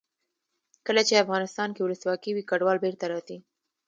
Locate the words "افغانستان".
1.23-1.69